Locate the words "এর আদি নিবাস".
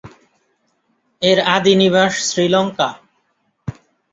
1.21-2.13